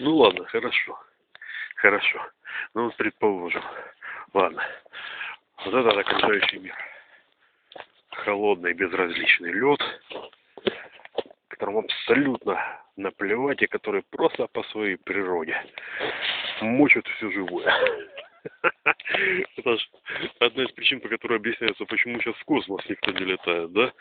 Ну 0.00 0.16
ладно, 0.16 0.44
хорошо. 0.46 0.98
Хорошо. 1.76 2.26
Ну, 2.74 2.90
предположим. 2.96 3.62
Ладно. 4.32 4.62
Вот 5.64 5.74
это 5.74 6.00
окружающий 6.00 6.58
мир. 6.58 6.74
Холодный, 8.10 8.72
безразличный 8.74 9.52
лед, 9.52 9.80
которому 11.48 11.80
абсолютно 11.80 12.58
наплевать 12.96 13.62
и 13.62 13.66
который 13.66 14.02
просто 14.10 14.46
по 14.48 14.62
своей 14.64 14.96
природе 14.96 15.60
мочат 16.60 17.06
все 17.06 17.30
живое. 17.30 17.72
Это 19.56 19.76
же 19.76 19.86
одна 20.40 20.64
из 20.64 20.72
причин, 20.72 21.00
по 21.00 21.08
которой 21.08 21.38
объясняется, 21.38 21.84
почему 21.86 22.20
сейчас 22.20 22.34
в 22.36 22.44
космос 22.44 22.84
никто 22.88 23.10
не 23.12 23.24
летает, 23.24 23.72
да? 23.72 23.92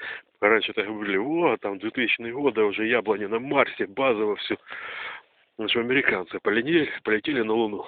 Раньше 0.41 0.73
так 0.73 0.85
говорили, 0.85 1.17
о, 1.17 1.57
там 1.57 1.79
2000 1.79 2.29
годы 2.31 2.61
уже 2.61 2.87
яблони 2.87 3.25
на 3.25 3.39
Марсе, 3.39 3.87
базово 3.87 4.35
все. 4.37 4.57
Ну 5.57 5.69
что, 5.69 5.81
американцы 5.81 6.39
полетели, 6.39 6.91
полетели 7.03 7.41
на 7.41 7.53
Луну. 7.53 7.85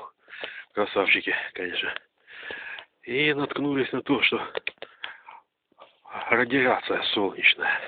Красавчики, 0.73 1.35
конечно. 1.53 1.93
И 3.03 3.33
наткнулись 3.33 3.91
на 3.91 4.03
то, 4.03 4.21
что 4.21 4.39
радиация 6.29 7.01
солнечная, 7.13 7.79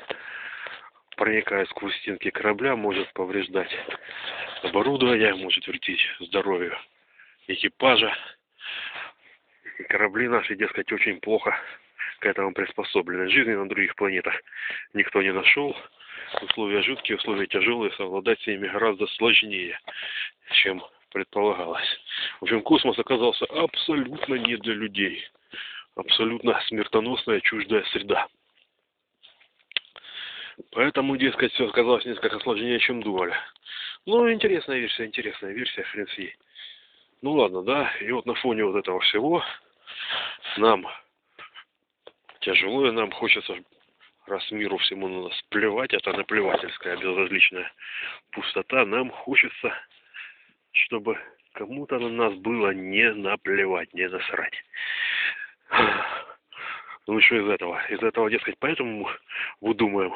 проникая 1.16 1.66
сквозь 1.66 1.96
стенки 1.98 2.32
корабля, 2.32 2.76
может 2.76 3.12
повреждать 3.14 3.72
оборудование, 4.64 5.36
может 5.36 5.68
вредить 5.68 6.02
здоровью 6.22 6.76
экипажа. 7.48 8.16
И 9.78 9.84
корабли 9.84 10.28
наши, 10.28 10.56
дескать, 10.56 10.92
очень 10.92 11.20
плохо 11.20 11.56
к 12.20 12.26
этому 12.26 12.52
приспособлены. 12.54 13.30
Жизни 13.30 13.54
на 13.54 13.70
других 13.70 13.96
планетах 13.96 14.34
никто 14.94 15.22
не 15.22 15.32
нашел. 15.32 15.78
Условия 16.42 16.82
жуткие, 16.82 17.18
условия 17.18 17.48
тяжелые, 17.48 17.92
совладать 17.94 18.42
с 18.42 18.48
ними 18.48 18.68
гораздо 18.68 19.08
сложнее, 19.08 19.80
чем 20.52 20.84
предполагалось. 21.12 21.88
В 22.40 22.44
общем, 22.44 22.62
космос 22.62 23.00
оказался 23.00 23.46
абсолютно 23.46 24.36
не 24.36 24.58
для 24.58 24.74
людей. 24.74 25.26
Абсолютно 25.96 26.60
смертоносная 26.68 27.42
чуждая 27.42 27.84
среда. 27.86 28.28
Поэтому, 30.72 31.18
дескать, 31.18 31.54
все 31.54 31.68
оказалось 31.68 32.06
несколько 32.06 32.40
сложнее, 32.40 32.80
чем 32.80 33.02
думали. 33.02 33.36
Ну, 34.06 34.32
интересная 34.32 34.80
версия, 34.80 35.06
интересная 35.06 35.52
версия, 35.54 35.84
хрен. 35.84 36.08
Ну 37.22 37.34
ладно, 37.34 37.64
да, 37.64 37.92
и 38.00 38.12
вот 38.12 38.26
на 38.26 38.36
фоне 38.36 38.64
вот 38.64 38.76
этого 38.76 39.00
всего 39.00 39.44
нам 40.58 40.88
тяжело, 42.42 42.88
и 42.88 42.92
нам 42.92 43.12
хочется, 43.12 43.56
раз 44.28 44.52
миру 44.52 44.78
всему 44.78 45.08
на 45.08 45.30
нас 45.30 45.42
плевать, 45.50 45.94
это 45.94 46.14
наплевательская 46.14 46.98
безразличная 46.98 47.72
пустота, 48.32 48.86
нам 48.86 49.10
хочется, 49.10 49.74
чтобы 50.72 51.18
кому-то 51.54 52.00
на 52.00 52.10
нас 52.10 52.34
было 52.36 52.72
не 52.72 53.12
наплевать, 53.14 53.94
не 53.94 54.08
насрать. 54.08 54.64
Ну 57.08 57.22
что 57.22 57.38
из 57.38 57.48
этого? 57.48 57.82
Из 57.88 58.04
этого, 58.04 58.30
дескать, 58.30 58.58
поэтому 58.60 59.06
мы 59.06 59.12
выдумаем 59.62 60.14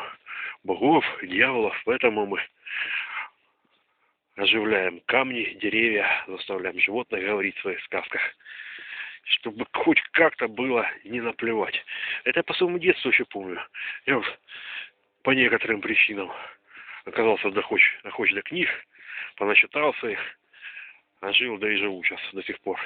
богов, 0.64 1.06
дьяволов, 1.22 1.74
поэтому 1.86 2.26
мы 2.26 2.42
оживляем 4.36 5.00
камни, 5.06 5.58
деревья, 5.62 6.06
заставляем 6.28 6.78
животных 6.80 7.24
говорить 7.24 7.58
в 7.58 7.62
своих 7.62 7.82
сказках, 7.86 8.22
чтобы 9.24 9.66
хоть 9.74 10.02
как-то 10.12 10.48
было 10.48 10.88
не 11.04 11.22
наплевать. 11.22 11.84
Это 12.24 12.40
я 12.40 12.44
по 12.44 12.54
своему 12.54 12.80
детству 12.80 13.10
еще 13.10 13.26
помню. 13.26 13.62
Я 14.06 14.18
вот 14.18 14.40
по 15.24 15.32
некоторым 15.32 15.82
причинам 15.82 16.32
оказался 17.06 17.52
дохоч, 17.52 17.82
дохоч 18.04 18.34
до 18.34 18.42
книг, 18.42 18.70
поначитался 19.36 20.08
их, 20.08 20.20
а 21.22 21.32
жил, 21.34 21.58
да 21.58 21.72
и 21.72 21.78
живу 21.78 22.04
сейчас 22.04 22.20
до 22.34 22.44
сих 22.44 22.60
пор 22.62 22.80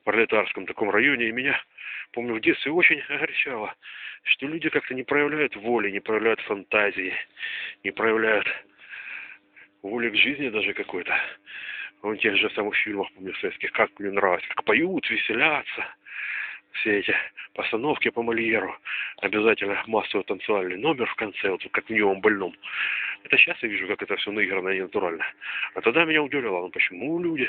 в 0.00 0.04
пролетарском 0.04 0.66
таком 0.66 0.90
районе, 0.90 1.28
и 1.28 1.32
меня, 1.32 1.60
помню, 2.12 2.34
в 2.34 2.40
детстве 2.40 2.72
очень 2.72 3.00
огорчало, 3.08 3.74
что 4.24 4.46
люди 4.46 4.68
как-то 4.68 4.94
не 4.94 5.04
проявляют 5.04 5.56
воли, 5.56 5.90
не 5.90 6.00
проявляют 6.00 6.40
фантазии, 6.40 7.14
не 7.84 7.90
проявляют 7.92 8.46
воли 9.82 10.10
к 10.10 10.16
жизни 10.16 10.48
даже 10.48 10.74
какой-то. 10.74 11.14
В 12.02 12.16
тех 12.16 12.36
же 12.36 12.50
самых 12.50 12.74
фильмах, 12.76 13.12
помню, 13.12 13.32
советских, 13.36 13.70
как 13.72 13.90
мне 14.00 14.10
нравится, 14.10 14.48
как 14.48 14.64
поют, 14.64 15.08
веселятся. 15.08 15.86
Все 16.72 16.98
эти 16.98 17.14
постановки 17.54 18.10
по 18.10 18.22
Мольеру. 18.22 18.76
Обязательно 19.18 19.80
массовый 19.86 20.24
танцевальный 20.24 20.78
номер 20.78 21.06
в 21.06 21.14
конце, 21.14 21.50
вот 21.50 21.62
как 21.70 21.86
в 21.86 21.90
нем 21.90 22.20
больном. 22.20 22.56
Это 23.22 23.36
сейчас 23.36 23.62
я 23.62 23.68
вижу, 23.68 23.86
как 23.86 24.02
это 24.02 24.16
все 24.16 24.32
наиграно 24.32 24.70
и 24.70 24.80
натурально. 24.80 25.24
А 25.74 25.80
тогда 25.80 26.04
меня 26.04 26.22
удивляло, 26.22 26.62
ну 26.62 26.70
почему 26.70 27.22
люди 27.22 27.48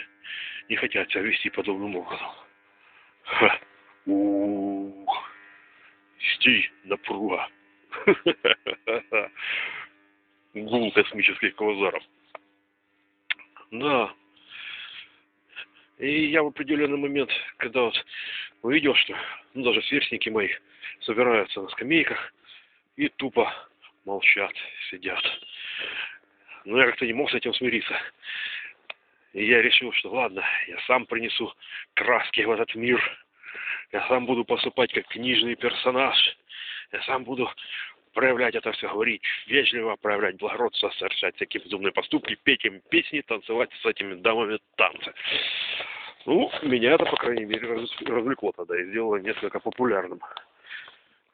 не 0.69 0.75
хотят 0.75 1.09
себя 1.09 1.21
вести 1.21 1.49
подобным 1.49 1.95
образом. 1.95 2.29
Ха. 3.23 3.59
Ух. 4.05 5.31
Стий, 6.35 6.69
напруга. 6.83 7.47
Гул 10.53 10.91
космических 10.91 11.55
квазаров. 11.55 12.03
Да. 13.71 14.13
И 16.03 16.25
я 16.31 16.43
в 16.43 16.47
определенный 16.47 16.97
момент, 16.97 17.31
когда 17.55 17.83
вот 17.83 17.95
увидел, 18.61 18.93
что 18.93 19.15
ну, 19.53 19.63
даже 19.63 19.81
сверстники 19.83 20.27
мои 20.27 20.49
собираются 20.99 21.61
на 21.61 21.69
скамейках 21.69 22.33
и 22.97 23.07
тупо 23.07 23.49
молчат, 24.03 24.51
сидят. 24.89 25.23
Но 26.65 26.77
я 26.77 26.87
как-то 26.87 27.05
не 27.05 27.13
мог 27.13 27.31
с 27.31 27.33
этим 27.33 27.53
смириться. 27.53 27.97
И 29.31 29.45
я 29.45 29.61
решил, 29.61 29.93
что 29.93 30.11
ладно, 30.11 30.43
я 30.67 30.77
сам 30.87 31.05
принесу 31.05 31.53
краски 31.93 32.41
в 32.41 32.51
этот 32.51 32.75
мир. 32.75 33.01
Я 33.93 34.05
сам 34.09 34.25
буду 34.25 34.43
поступать 34.43 34.91
как 34.91 35.07
книжный 35.07 35.55
персонаж. 35.55 36.17
Я 36.91 37.01
сам 37.03 37.23
буду 37.23 37.49
проявлять 38.13 38.55
это 38.55 38.71
все, 38.71 38.87
говорить 38.87 39.23
вежливо, 39.47 39.95
проявлять 39.95 40.37
благородство, 40.37 40.89
совершать 40.91 41.35
всякие 41.35 41.63
безумные 41.63 41.91
поступки, 41.91 42.37
петь 42.43 42.65
им 42.65 42.81
песни, 42.89 43.21
танцевать 43.21 43.69
с 43.81 43.85
этими 43.85 44.15
дамами 44.15 44.59
танцы. 44.75 45.13
Ну, 46.25 46.49
меня 46.61 46.93
это, 46.93 47.05
по 47.05 47.17
крайней 47.17 47.45
мере, 47.45 47.67
развлекло 48.05 48.53
тогда 48.53 48.79
и 48.79 48.85
сделало 48.85 49.17
несколько 49.17 49.59
популярным. 49.59 50.21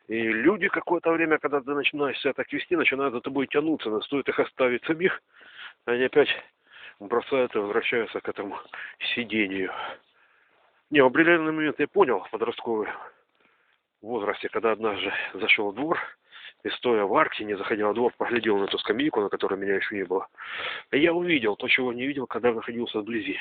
И 0.08 0.20
люди 0.20 0.68
какое-то 0.68 1.12
время, 1.12 1.38
когда 1.38 1.62
ты 1.62 1.72
начинаешь 1.72 2.20
себя 2.20 2.34
так 2.34 2.52
вести, 2.52 2.76
начинают 2.76 3.14
за 3.14 3.22
тобой 3.22 3.46
тянуться, 3.46 3.90
но 3.92 4.02
стоит 4.02 4.28
их 4.28 4.40
оставить 4.40 4.84
самих, 4.86 5.22
они 5.86 6.04
опять 6.04 6.30
бросают 7.00 7.56
и 7.56 7.60
возвращаются 7.60 8.20
к 8.20 8.28
этому 8.28 8.58
сидению. 9.14 9.72
Не, 10.90 11.02
в 11.02 11.06
определенный 11.06 11.52
момент 11.52 11.80
я 11.80 11.88
понял 11.88 12.22
в 12.22 12.32
подростковый 12.32 12.88
возрасте, 14.02 14.50
когда 14.50 14.72
однажды 14.72 15.14
зашел 15.36 15.72
в 15.72 15.76
двор, 15.76 16.00
и 16.64 16.70
стоя 16.72 17.06
в 17.06 17.16
арке, 17.16 17.46
не 17.46 17.56
заходя 17.56 17.88
во 17.88 17.94
двор, 17.94 18.14
поглядел 18.18 18.58
на 18.58 18.66
эту 18.66 18.78
скамейку, 18.80 19.22
на 19.22 19.30
которой 19.30 19.58
меня 19.58 19.76
еще 19.76 19.96
не 19.96 20.04
было. 20.04 20.28
И 20.92 21.00
я 21.00 21.14
увидел 21.14 21.56
то, 21.56 21.68
чего 21.68 21.94
не 21.94 22.06
видел, 22.06 22.28
когда 22.28 22.52
находился 22.52 23.00
вблизи. 23.00 23.40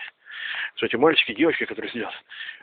Что 0.77 0.87
эти 0.87 0.97
мальчики, 0.97 1.35
девочки, 1.35 1.65
которые 1.65 1.91
сидят, 1.91 2.13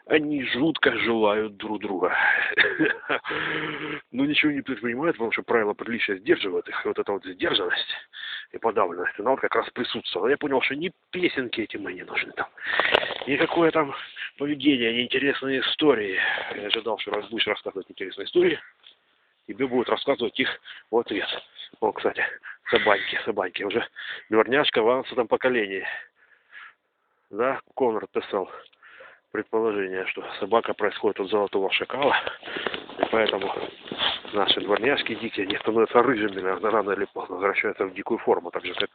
они 0.07 0.43
жутко 0.45 0.97
желают 0.97 1.57
друг 1.57 1.81
друга. 1.81 2.15
Но 4.11 4.25
ничего 4.25 4.51
не 4.51 4.61
предпринимают, 4.61 5.17
потому 5.17 5.33
что 5.33 5.43
правила 5.43 5.73
приличия 5.73 6.17
сдерживают 6.17 6.69
их. 6.69 6.85
Вот 6.85 6.97
эта 6.97 7.11
вот 7.11 7.25
сдержанность 7.25 7.93
и 8.51 8.57
подавленность, 8.57 9.19
она 9.19 9.31
вот 9.31 9.41
как 9.41 9.55
раз 9.55 9.69
присутствовала. 9.71 10.29
Я 10.29 10.37
понял, 10.37 10.61
что 10.61 10.75
ни 10.75 10.91
песенки 11.11 11.61
этим 11.61 11.81
мне 11.81 11.95
не 11.95 12.03
нужны 12.03 12.31
там, 12.31 12.47
никакое 13.27 13.71
там 13.71 13.93
поведение, 14.37 14.93
ни 14.93 15.03
интересные 15.03 15.59
истории. 15.59 16.17
Я 16.55 16.67
ожидал, 16.67 16.97
что 16.99 17.11
раз 17.11 17.27
будешь 17.29 17.47
рассказывать 17.47 17.89
интересные 17.89 18.25
истории, 18.25 18.59
тебе 19.47 19.67
будут 19.67 19.89
рассказывать 19.89 20.39
их 20.39 20.49
в 20.91 20.97
ответ. 20.97 21.27
О, 21.79 21.91
кстати, 21.91 22.23
собаки, 22.69 23.19
собаки. 23.25 23.63
Уже 23.63 23.85
дворняжка 24.29 24.81
в 24.81 24.89
авансовом 24.89 25.27
поколении. 25.27 25.85
Да, 27.29 27.59
Конрад 27.75 28.09
писал 28.11 28.49
предположение, 29.31 30.05
что 30.07 30.23
собака 30.39 30.73
происходит 30.73 31.19
от 31.19 31.29
золотого 31.29 31.69
шакала, 31.71 32.15
и 32.99 33.05
поэтому 33.11 33.53
наши 34.31 34.61
дворняжки 34.61 35.15
дикие, 35.15 35.45
они 35.45 35.57
становятся 35.57 36.01
рыжими, 36.01 36.39
наверное, 36.39 36.71
рано 36.71 36.91
или 36.91 37.05
поздно 37.05 37.35
возвращаются 37.35 37.85
в 37.85 37.93
дикую 37.93 38.19
форму, 38.19 38.51
так 38.51 38.65
же, 38.65 38.73
как 38.75 38.89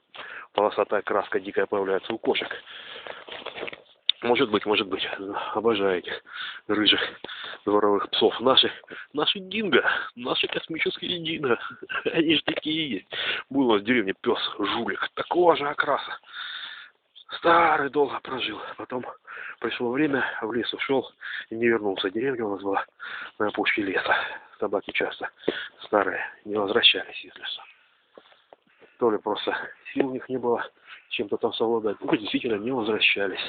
полосатая 0.54 1.02
краска 1.02 1.40
дикая 1.40 1.66
появляется 1.66 2.14
у 2.14 2.18
кошек. 2.18 2.48
Может 4.22 4.50
быть, 4.50 4.66
может 4.66 4.86
быть. 4.86 5.06
Обожаю 5.54 5.98
этих 5.98 6.22
рыжих 6.68 7.00
дворовых 7.64 8.10
псов. 8.10 8.38
Наши, 8.40 8.70
наши 9.14 9.38
динго, 9.40 9.82
наши 10.14 10.46
космические 10.46 11.18
динго. 11.20 11.58
Они 12.12 12.36
же 12.36 12.42
такие 12.42 12.90
есть. 12.90 13.06
Был 13.48 13.68
у 13.68 13.72
нас 13.72 13.82
в 13.82 13.84
деревне 13.84 14.14
пес, 14.20 14.38
жулик, 14.58 15.08
такого 15.14 15.56
же 15.56 15.66
окраса. 15.66 16.18
Старый 17.38 17.88
долго 17.88 18.20
прожил. 18.20 18.60
Потом 18.76 19.06
пришло 19.58 19.90
время, 19.90 20.24
в 20.42 20.52
лес 20.52 20.72
ушел 20.74 21.10
и 21.48 21.54
не 21.54 21.68
вернулся. 21.68 22.10
Деревня 22.10 22.44
у 22.44 22.50
нас 22.50 22.62
была 22.62 22.84
на 23.38 23.48
опушке 23.48 23.82
леса. 23.82 24.14
Собаки 24.58 24.90
часто 24.90 25.30
старые 25.84 26.22
не 26.44 26.56
возвращались 26.56 27.24
из 27.24 27.34
леса. 27.36 27.62
то 28.98 29.10
ли 29.10 29.16
просто 29.16 29.56
сил 29.94 30.08
у 30.08 30.12
них 30.12 30.28
не 30.28 30.36
было 30.36 30.66
чем-то 31.08 31.38
там 31.38 31.54
совладать. 31.54 31.96
Ну, 32.00 32.14
действительно 32.16 32.56
не 32.56 32.70
возвращались. 32.70 33.40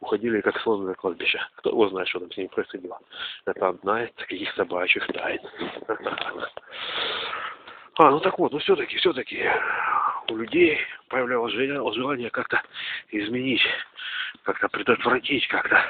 Уходили 0.00 0.40
как 0.40 0.60
слоны 0.60 0.94
кладбище. 0.94 1.40
Кто 1.56 1.70
его 1.70 1.88
знает, 1.88 2.08
что 2.08 2.20
там 2.20 2.30
с 2.32 2.36
ними 2.36 2.48
происходило. 2.48 2.98
Это 3.46 3.68
одна 3.68 4.04
из 4.04 4.12
таких 4.14 4.52
собачьих 4.54 5.06
тайн. 5.08 5.40
А, 7.96 8.10
ну 8.10 8.20
так 8.20 8.38
вот, 8.38 8.52
ну 8.52 8.58
все-таки, 8.58 8.96
все-таки 8.96 9.48
у 10.28 10.36
людей 10.36 10.78
появлялось 11.08 11.54
желание 11.54 12.30
как-то 12.30 12.60
изменить, 13.10 13.62
как-то 14.42 14.68
предотвратить, 14.68 15.46
как-то 15.46 15.80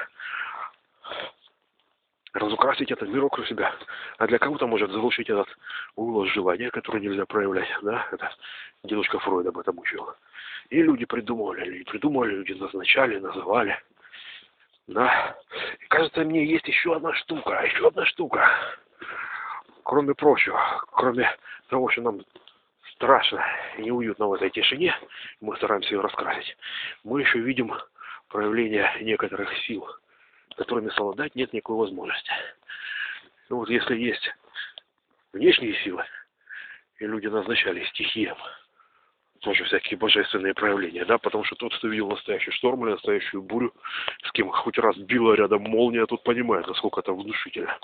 разукрасить 2.35 2.91
этот 2.91 3.09
мир 3.09 3.23
вокруг 3.23 3.47
себя. 3.47 3.75
А 4.19 4.27
для 4.27 4.39
кого-то 4.39 4.67
может 4.67 4.91
заглушить 4.91 5.31
этот 5.31 5.49
голос 5.97 6.29
желания, 6.31 6.71
который 6.71 7.01
нельзя 7.01 7.25
проявлять. 7.25 7.69
Да? 7.83 8.07
Это 8.13 8.31
дедушка 8.83 9.19
Фройд 9.21 9.47
об 9.47 9.59
этом 9.59 9.79
учил. 9.79 10.07
И 10.71 10.83
люди 10.83 11.05
придумывали, 11.05 11.65
люди 11.65 11.85
придумывали, 11.85 12.35
люди 12.35 12.53
назначали, 12.53 13.19
называли. 13.19 13.79
Да. 14.87 15.37
И 15.81 15.87
кажется, 15.87 16.21
мне 16.21 16.45
есть 16.45 16.67
еще 16.67 16.97
одна 16.97 17.15
штука, 17.15 17.63
еще 17.65 17.89
одна 17.89 18.05
штука. 18.07 18.49
Кроме 19.83 20.15
прочего, 20.15 20.85
кроме 20.93 21.31
того, 21.69 21.89
что 21.91 22.03
нам 22.03 22.23
страшно 22.93 23.45
и 23.77 23.83
неуютно 23.83 24.29
в 24.29 24.35
этой 24.35 24.51
тишине, 24.51 24.95
мы 25.41 25.57
стараемся 25.57 25.95
ее 25.95 26.01
раскрасить, 26.01 26.57
мы 27.03 27.21
еще 27.21 27.39
видим 27.39 27.75
проявление 28.29 28.91
некоторых 29.01 29.55
сил, 29.67 29.87
которыми 30.57 30.91
совладать 30.91 31.35
нет 31.35 31.53
никакой 31.53 31.77
возможности. 31.77 32.33
Ну 33.49 33.57
вот 33.57 33.69
если 33.69 33.97
есть 33.97 34.29
внешние 35.33 35.75
силы, 35.83 36.05
и 36.99 37.07
люди 37.07 37.27
назначали 37.27 37.85
стихиям, 37.87 38.37
тоже 39.45 39.65
всякие 39.65 39.99
божественные 39.99 40.55
проявления, 40.55 41.05
да, 41.05 41.19
потому 41.19 41.45
что 41.45 41.55
тот, 41.55 41.77
кто 41.77 41.89
видел 41.89 42.09
настоящий 42.09 42.51
шторм 42.51 42.85
или 42.85 42.93
настоящую 42.93 43.43
бурю, 43.43 43.75
с 44.25 44.33
кем 44.33 44.49
хоть 44.49 44.79
раз 44.79 44.97
била 44.97 45.35
рядом 45.35 45.63
молния, 45.63 46.07
тот 46.07 46.23
понимает, 46.23 46.67
насколько 46.67 47.01
это 47.01 47.13
внушительно. 47.13 47.79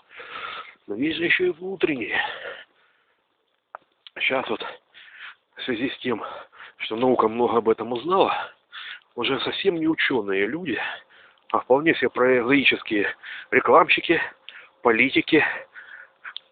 Но 0.86 0.96
есть 0.96 1.18
же 1.18 1.26
еще 1.26 1.48
и 1.48 1.50
внутренние. 1.50 2.18
Сейчас 4.18 4.48
вот 4.48 4.64
в 5.56 5.62
связи 5.62 5.90
с 5.90 5.98
тем, 5.98 6.24
что 6.78 6.96
наука 6.96 7.28
много 7.28 7.58
об 7.58 7.68
этом 7.68 7.92
узнала, 7.92 8.34
уже 9.14 9.38
совсем 9.40 9.76
не 9.76 9.86
ученые 9.86 10.46
люди, 10.46 10.80
а 11.52 11.60
вполне 11.60 11.94
себе 11.94 12.08
прозаические 12.08 13.14
рекламщики, 13.50 14.20
политики, 14.82 15.44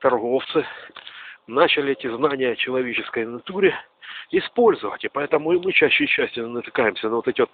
торговцы 0.00 0.66
начали 1.48 1.92
эти 1.92 2.06
знания 2.06 2.50
о 2.50 2.56
человеческой 2.56 3.26
натуре 3.26 3.74
использовать. 4.30 5.04
И 5.04 5.08
поэтому 5.08 5.58
мы 5.58 5.72
чаще 5.72 6.04
и 6.04 6.06
чаще 6.06 6.46
натыкаемся 6.46 7.08
на 7.08 7.16
вот 7.16 7.26
эти 7.26 7.40
вот 7.40 7.50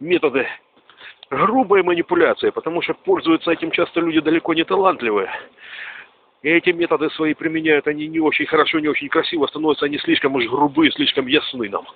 методы 0.00 0.46
грубой 1.30 1.82
манипуляции, 1.82 2.50
потому 2.50 2.82
что 2.82 2.92
пользуются 2.92 3.52
этим 3.52 3.70
часто 3.70 4.00
люди 4.00 4.20
далеко 4.20 4.52
не 4.52 4.64
талантливые. 4.64 5.30
И 6.42 6.48
эти 6.48 6.70
методы 6.70 7.10
свои 7.10 7.34
применяют, 7.34 7.86
они 7.86 8.08
не 8.08 8.18
очень 8.18 8.46
хорошо, 8.46 8.80
не 8.80 8.88
очень 8.88 9.08
красиво, 9.08 9.46
становятся 9.46 9.86
они 9.86 9.98
слишком 9.98 10.34
уж 10.34 10.46
грубые, 10.46 10.90
слишком 10.90 11.26
ясны 11.26 11.68
нам. 11.68 11.86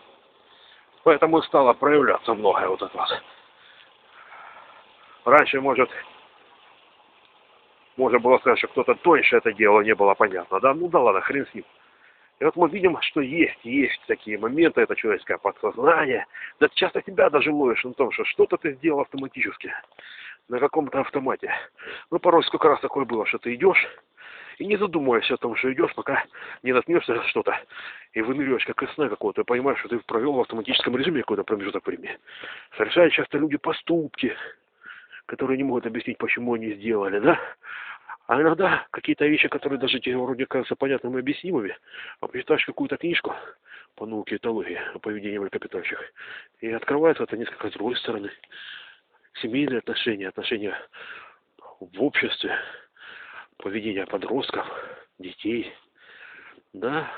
Поэтому 1.02 1.42
стало 1.42 1.72
проявляться 1.72 2.34
многое 2.34 2.68
вот 2.68 2.82
от 2.82 2.94
вас. 2.94 3.10
Раньше, 5.24 5.60
может, 5.60 5.90
можно 7.96 8.18
было 8.18 8.38
сказать, 8.38 8.58
что 8.58 8.68
кто-то 8.68 8.94
тоньше 8.94 9.36
это 9.36 9.52
делал, 9.52 9.82
не 9.82 9.94
было 9.94 10.14
понятно, 10.14 10.60
да? 10.60 10.74
Ну 10.74 10.88
да 10.88 11.00
ладно, 11.00 11.20
хрен 11.20 11.46
с 11.46 11.54
ним. 11.54 11.64
И 12.40 12.44
вот 12.44 12.56
мы 12.56 12.68
видим, 12.68 12.98
что 13.00 13.20
есть, 13.20 13.64
есть 13.64 14.00
такие 14.08 14.38
моменты, 14.38 14.80
это 14.80 14.96
человеческое 14.96 15.38
подсознание. 15.38 16.26
Да 16.58 16.68
часто 16.74 17.00
тебя 17.00 17.30
даже 17.30 17.52
ловишь 17.52 17.84
на 17.84 17.94
том, 17.94 18.10
что 18.10 18.24
что-то 18.24 18.56
ты 18.56 18.72
сделал 18.74 19.00
автоматически, 19.00 19.72
на 20.48 20.58
каком-то 20.58 21.00
автомате. 21.00 21.52
Ну, 22.10 22.18
порой 22.18 22.42
сколько 22.44 22.68
раз 22.68 22.80
такое 22.80 23.04
было, 23.04 23.24
что 23.26 23.38
ты 23.38 23.54
идешь, 23.54 23.86
и 24.58 24.66
не 24.66 24.76
задумывайся 24.76 25.34
о 25.34 25.36
том, 25.36 25.56
что 25.56 25.72
идешь, 25.72 25.94
пока 25.94 26.24
не 26.62 26.72
наткнешься 26.72 27.22
что-то 27.28 27.56
и 28.12 28.20
выныриваешь 28.20 28.64
как 28.64 28.82
из 28.82 28.92
сна 28.94 29.08
какого-то, 29.08 29.42
и 29.42 29.44
понимаешь, 29.44 29.78
что 29.78 29.88
ты 29.88 29.98
провел 30.00 30.32
в 30.34 30.40
автоматическом 30.40 30.96
режиме 30.96 31.20
какой-то 31.20 31.44
промежуток 31.44 31.86
времени. 31.86 32.18
Совершают 32.76 33.12
часто 33.12 33.38
люди 33.38 33.56
поступки, 33.56 34.36
которые 35.26 35.56
не 35.56 35.64
могут 35.64 35.86
объяснить, 35.86 36.18
почему 36.18 36.54
они 36.54 36.74
сделали, 36.74 37.18
да? 37.18 37.40
А 38.26 38.40
иногда 38.40 38.86
какие-то 38.90 39.26
вещи, 39.26 39.48
которые 39.48 39.78
даже 39.78 40.00
тебе 40.00 40.16
вроде 40.16 40.46
кажутся 40.46 40.76
понятными 40.76 41.16
и 41.16 41.20
объяснимыми, 41.20 41.76
а 42.20 42.28
почитаешь 42.28 42.64
какую-то 42.64 42.96
книжку 42.96 43.34
по 43.96 44.06
науке 44.06 44.36
этологии 44.36 44.80
о 44.94 44.98
поведении 44.98 45.38
млекопитающих, 45.38 46.00
и 46.60 46.70
открывается 46.70 47.24
это 47.24 47.36
несколько 47.36 47.68
с 47.68 47.72
другой 47.72 47.96
стороны. 47.96 48.30
Семейные 49.42 49.80
отношения, 49.80 50.28
отношения 50.28 50.74
в 51.80 52.02
обществе, 52.02 52.56
поведение 53.58 54.06
подростков, 54.06 54.66
детей, 55.18 55.72
да, 56.72 57.10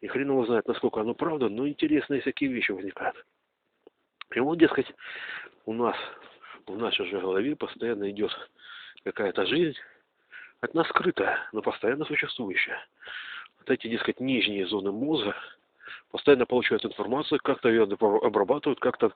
и 0.00 0.06
хрен 0.08 0.28
его 0.28 0.44
знает, 0.44 0.68
насколько 0.68 1.00
оно 1.00 1.14
правда, 1.14 1.48
но 1.48 1.66
интересные 1.66 2.20
всякие 2.20 2.50
вещи 2.50 2.70
возникают. 2.70 3.16
И 4.34 4.40
вот, 4.40 4.58
дескать, 4.58 4.92
у 5.64 5.72
нас 5.72 5.96
в 6.68 6.76
нашей 6.78 7.06
же 7.06 7.20
голове 7.20 7.56
постоянно 7.56 8.10
идет 8.10 8.32
какая-то 9.04 9.46
жизнь, 9.46 9.78
от 10.60 10.74
нас 10.74 10.88
скрытая, 10.88 11.38
но 11.52 11.62
постоянно 11.62 12.04
существующая. 12.04 12.78
Вот 13.58 13.70
эти, 13.70 13.88
дескать, 13.88 14.20
нижние 14.20 14.66
зоны 14.66 14.92
мозга 14.92 15.36
постоянно 16.10 16.46
получают 16.46 16.84
информацию, 16.84 17.40
как-то 17.42 17.68
ее 17.68 17.84
обрабатывают, 17.84 18.80
как-то 18.80 19.12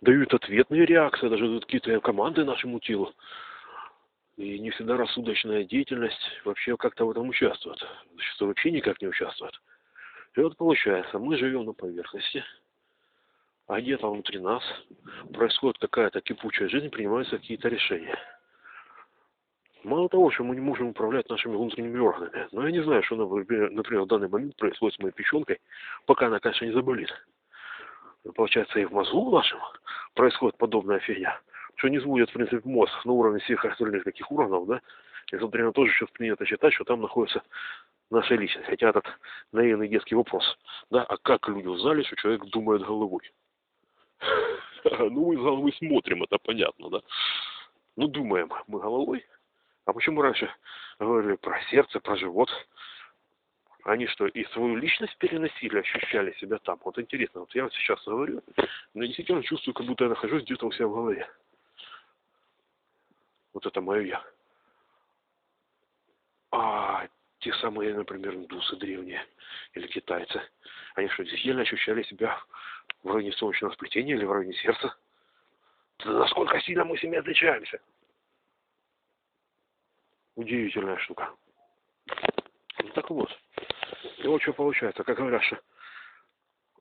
дают 0.00 0.34
ответные 0.34 0.84
реакции, 0.84 1.28
даже 1.28 1.46
дают 1.46 1.64
какие-то 1.64 2.00
команды 2.00 2.44
нашему 2.44 2.80
телу. 2.80 3.14
И 4.36 4.58
не 4.58 4.70
всегда 4.70 4.96
рассудочная 4.96 5.64
деятельность 5.64 6.40
вообще 6.44 6.76
как-то 6.76 7.06
в 7.06 7.10
этом 7.10 7.28
участвует. 7.28 7.78
Зачастую 8.16 8.48
вообще 8.48 8.70
никак 8.70 9.00
не 9.00 9.08
участвует. 9.08 9.60
И 10.34 10.40
вот 10.40 10.56
получается, 10.56 11.18
мы 11.18 11.36
живем 11.36 11.66
на 11.66 11.74
поверхности, 11.74 12.42
а 13.72 13.80
где-то 13.80 14.10
внутри 14.10 14.38
нас 14.38 14.62
происходит 15.32 15.78
какая-то 15.78 16.20
кипучая 16.20 16.68
жизнь, 16.68 16.90
принимаются 16.90 17.38
какие-то 17.38 17.68
решения. 17.68 18.18
Мало 19.82 20.10
того, 20.10 20.30
что 20.30 20.44
мы 20.44 20.54
не 20.54 20.60
можем 20.60 20.88
управлять 20.88 21.28
нашими 21.30 21.56
внутренними 21.56 21.98
органами, 21.98 22.48
но 22.52 22.66
я 22.66 22.70
не 22.70 22.82
знаю, 22.82 23.02
что, 23.02 23.16
например, 23.16 24.02
в 24.02 24.06
данный 24.06 24.28
момент 24.28 24.56
происходит 24.56 24.96
с 24.96 24.98
моей 24.98 25.14
печенкой, 25.14 25.58
пока 26.04 26.26
она, 26.26 26.38
конечно, 26.38 26.66
не 26.66 26.72
заболит. 26.72 27.08
Получается, 28.34 28.78
и 28.78 28.84
в 28.84 28.92
мозгу 28.92 29.30
нашем 29.30 29.58
происходит 30.14 30.58
подобная 30.58 31.00
фигня, 31.00 31.40
что 31.76 31.88
не 31.88 31.98
зводит, 31.98 32.28
в 32.28 32.34
принципе, 32.34 32.60
мозг 32.68 32.92
на 33.06 33.12
уровне 33.12 33.40
всех 33.40 33.64
остальных 33.64 34.04
таких 34.04 34.30
уровней, 34.30 34.66
да, 34.66 34.80
и, 35.32 35.38
собственно, 35.38 35.72
тоже 35.72 35.92
сейчас 35.92 36.10
принято 36.10 36.44
считать, 36.44 36.74
что 36.74 36.84
там 36.84 37.00
находится 37.00 37.42
наша 38.10 38.34
личность. 38.34 38.68
Хотя 38.68 38.90
этот 38.90 39.06
наивный 39.50 39.88
детский 39.88 40.14
вопрос, 40.14 40.44
да, 40.90 41.02
а 41.04 41.16
как 41.16 41.48
люди 41.48 41.66
узнали, 41.66 42.02
что 42.02 42.16
человек 42.16 42.44
думает 42.44 42.82
головой? 42.82 43.32
Ну, 44.84 45.32
мы 45.32 45.36
с 45.36 45.38
головы 45.38 45.72
смотрим, 45.72 46.22
это 46.24 46.38
понятно, 46.38 46.90
да. 46.90 47.00
Ну, 47.96 48.08
думаем 48.08 48.50
мы 48.66 48.80
головой, 48.80 49.24
а 49.84 49.92
почему 49.92 50.22
раньше 50.22 50.50
говорили 50.98 51.36
про 51.36 51.60
сердце, 51.70 52.00
про 52.00 52.16
живот? 52.16 52.50
Они 53.84 54.06
что, 54.06 54.26
и 54.26 54.44
свою 54.52 54.76
личность 54.76 55.16
переносили, 55.18 55.78
ощущали 55.78 56.32
себя 56.38 56.58
там? 56.58 56.80
Вот 56.84 56.98
интересно, 56.98 57.40
вот 57.40 57.54
я 57.54 57.64
вот 57.64 57.74
сейчас 57.74 58.02
говорю, 58.04 58.42
но 58.94 59.04
действительно 59.04 59.42
чувствую, 59.42 59.74
как 59.74 59.86
будто 59.86 60.04
я 60.04 60.10
нахожусь 60.10 60.44
где-то 60.44 60.66
у 60.66 60.72
себя 60.72 60.86
в 60.86 60.94
голове. 60.94 61.28
Вот 63.52 63.66
это 63.66 63.80
мое 63.80 64.02
я. 64.02 64.24
А 66.52 67.08
те 67.40 67.52
самые, 67.54 67.92
например, 67.94 68.34
индусы 68.34 68.76
древние 68.76 69.26
или 69.74 69.88
китайцы, 69.88 70.40
они 70.94 71.08
что, 71.08 71.24
действительно 71.24 71.62
ощущали 71.62 72.04
себя 72.04 72.40
в 73.02 73.08
районе 73.08 73.32
солнечного 73.32 73.72
сплетения 73.72 74.14
или 74.14 74.24
в 74.24 74.32
районе 74.32 74.54
сердца? 74.54 74.96
Насколько 76.04 76.60
сильно 76.60 76.84
мы 76.84 76.98
с 76.98 77.02
ними 77.02 77.18
отличаемся? 77.18 77.80
удивительная 80.36 80.96
штука. 80.98 81.30
Ну, 82.82 82.88
так 82.94 83.10
вот. 83.10 83.30
И 84.18 84.26
вот 84.26 84.42
что 84.42 84.52
получается, 84.52 85.04
как 85.04 85.16
говорят, 85.16 85.42
что 85.42 85.58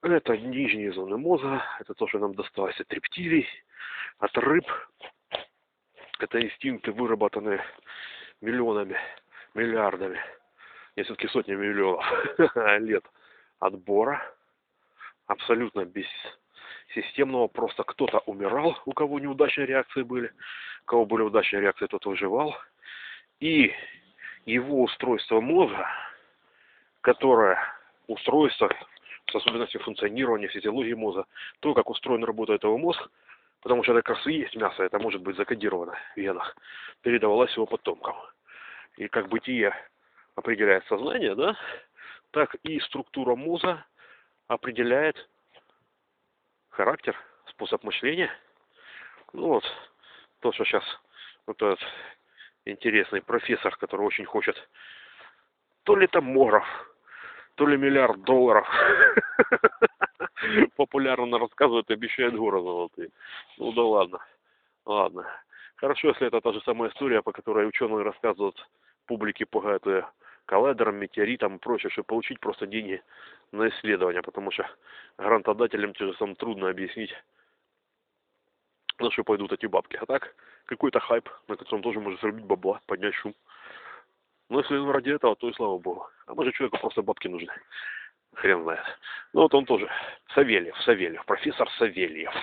это 0.01 0.37
нижние 0.37 0.93
зоны 0.93 1.17
мозга, 1.17 1.63
это 1.79 1.93
то, 1.93 2.07
что 2.07 2.19
нам 2.19 2.33
досталось 2.33 2.79
от 2.79 2.91
рептилий, 2.93 3.47
от 4.19 4.35
рыб. 4.37 4.65
Это 6.19 6.41
инстинкты, 6.41 6.91
выработанные 6.91 7.63
миллионами, 8.41 8.97
миллиардами, 9.53 10.19
несколько 10.95 11.27
сотнями 11.27 11.67
миллионов 11.67 12.05
лет 12.79 13.03
отбора, 13.59 14.23
абсолютно 15.31 15.85
без 15.85 16.07
системного, 16.93 17.47
просто 17.47 17.83
кто-то 17.83 18.19
умирал, 18.25 18.77
у 18.85 18.91
кого 18.93 19.19
неудачные 19.19 19.67
реакции 19.67 20.03
были, 20.03 20.31
у 20.83 20.85
кого 20.85 21.05
были 21.05 21.23
удачные 21.23 21.61
реакции, 21.61 21.87
тот 21.87 22.05
выживал– 22.05 22.55
и 23.41 23.73
его 24.45 24.83
устройство 24.83 25.41
мозга, 25.41 25.89
которое 27.01 27.57
устройство 28.07 28.69
с 29.29 29.35
особенностями 29.35 29.81
функционирования, 29.81 30.47
физиологии 30.47 30.93
мозга, 30.93 31.25
то, 31.59 31.73
как 31.73 31.89
устроен 31.89 32.23
работает 32.23 32.63
его 32.63 32.77
мозг, 32.77 33.09
потому 33.61 33.83
что 33.83 33.93
это 33.93 34.03
как 34.03 34.23
есть 34.27 34.55
мясо, 34.55 34.83
это 34.83 34.99
может 34.99 35.21
быть 35.21 35.35
закодировано 35.37 35.97
в 36.13 36.17
венах, 36.17 36.55
передавалось 37.01 37.53
его 37.55 37.65
потомкам. 37.65 38.15
И 38.97 39.07
как 39.07 39.27
бытие 39.29 39.73
определяет 40.35 40.85
сознание, 40.85 41.33
да, 41.33 41.57
так 42.29 42.55
и 42.63 42.79
структура 42.81 43.35
мозга 43.35 43.83
определяет 44.53 45.29
характер, 46.69 47.15
способ 47.45 47.83
мышления. 47.83 48.29
Ну 49.31 49.47
вот, 49.47 49.63
то, 50.41 50.51
что 50.51 50.65
сейчас 50.65 50.83
вот 51.47 51.55
этот 51.61 51.79
интересный 52.65 53.21
профессор, 53.21 53.75
который 53.77 54.05
очень 54.05 54.25
хочет 54.25 54.57
то 55.83 55.95
ли 55.95 56.05
томограф, 56.07 56.65
то 57.55 57.65
ли 57.65 57.77
миллиард 57.77 58.21
долларов. 58.23 58.67
Популярно 60.75 61.39
рассказывает 61.39 61.89
обещает 61.89 62.35
горы 62.35 62.59
золотые. 62.61 63.09
Ну 63.57 63.71
да 63.71 63.83
ладно. 63.83 64.19
Ладно. 64.85 65.25
Хорошо, 65.77 66.09
если 66.09 66.27
это 66.27 66.41
та 66.41 66.51
же 66.51 66.61
самая 66.61 66.89
история, 66.89 67.21
по 67.21 67.31
которой 67.31 67.67
ученые 67.67 68.03
рассказывают 68.03 68.67
публике 69.05 69.45
пугают 69.45 69.85
ее 69.85 70.05
коллайдером, 70.45 70.97
метеоритом 70.97 71.55
и 71.55 71.59
прочее, 71.59 71.89
чтобы 71.89 72.07
получить 72.07 72.39
просто 72.39 72.67
деньги 72.67 73.01
на 73.51 73.69
исследования, 73.69 74.21
потому 74.21 74.51
что 74.51 74.67
грантодателям 75.17 75.93
те 75.93 76.05
же 76.05 76.13
самым 76.15 76.35
трудно 76.35 76.69
объяснить, 76.69 77.13
на 78.99 79.11
что 79.11 79.23
пойдут 79.23 79.51
эти 79.51 79.65
бабки. 79.65 79.97
А 79.97 80.05
так, 80.05 80.35
какой-то 80.65 80.99
хайп, 80.99 81.29
на 81.47 81.55
котором 81.55 81.81
тоже 81.81 81.99
можно 81.99 82.19
заработать 82.19 82.47
бабла, 82.47 82.81
поднять 82.85 83.15
шум. 83.15 83.35
Но 84.49 84.59
если 84.59 84.77
он 84.77 84.89
ради 84.89 85.11
этого, 85.11 85.35
то 85.35 85.49
и 85.49 85.53
слава 85.53 85.77
богу. 85.77 86.07
А 86.27 86.35
может 86.35 86.53
человеку 86.53 86.77
просто 86.77 87.01
бабки 87.01 87.27
нужны. 87.27 87.53
Хрен 88.35 88.63
знает. 88.63 88.85
Ну 89.33 89.41
вот 89.41 89.53
он 89.53 89.65
тоже. 89.65 89.89
Савельев, 90.33 90.77
Савельев, 90.83 91.25
профессор 91.25 91.69
Савельев. 91.77 92.33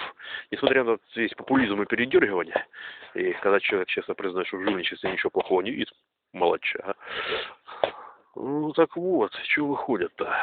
Несмотря 0.50 0.84
на 0.84 0.98
весь 1.14 1.34
популизм 1.34 1.80
и 1.82 1.86
передергивание, 1.86 2.66
и 3.14 3.32
когда 3.34 3.60
человек 3.60 3.88
честно 3.88 4.14
признает, 4.14 4.46
что 4.46 4.58
в 4.58 4.62
жульничестве 4.62 5.10
ничего 5.10 5.30
плохого 5.30 5.62
не 5.62 5.70
видит, 5.70 5.92
молодча. 6.32 6.94
Ну 8.34 8.72
так 8.72 8.96
вот, 8.96 9.34
что 9.44 9.66
выходит-то? 9.66 10.34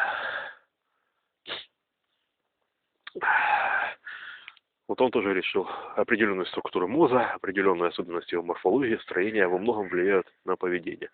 Вот 4.88 5.02
он 5.02 5.10
тоже 5.10 5.34
решил, 5.34 5.68
определенные 5.96 6.46
структуры 6.46 6.88
мозга, 6.88 7.32
определенные 7.34 7.90
особенности 7.90 8.36
его 8.36 8.44
морфологии, 8.44 8.98
строения 8.98 9.48
во 9.48 9.58
многом 9.58 9.88
влияют 9.88 10.32
на 10.46 10.56
поведение. 10.56 11.10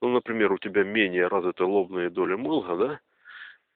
Ну, 0.00 0.10
например, 0.10 0.52
у 0.52 0.58
тебя 0.58 0.84
менее 0.84 1.26
развиты 1.26 1.64
лобные 1.64 2.08
доли 2.08 2.34
мозга, 2.34 2.76
да, 2.76 3.00